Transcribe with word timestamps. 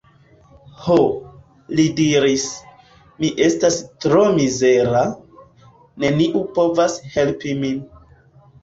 Ho, 0.85 0.95
li 1.79 1.85
diris, 1.99 2.47
mi 3.21 3.31
estas 3.49 3.79
tro 4.07 4.25
mizera; 4.41 5.05
neniu 6.07 6.45
povas 6.59 6.99
helpi 7.17 7.59
min. 7.65 7.83